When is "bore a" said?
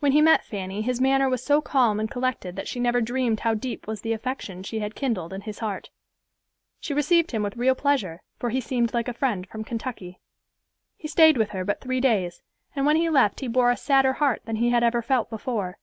13.48-13.78